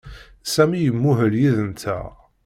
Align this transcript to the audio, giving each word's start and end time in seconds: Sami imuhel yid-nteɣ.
Sami 0.53 0.79
imuhel 0.89 1.33
yid-nteɣ. 1.41 2.09